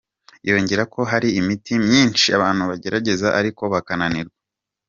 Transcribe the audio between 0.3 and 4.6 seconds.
Yongerako ko hari imiti myinshi abantu bagerageza ariko bakananirwa.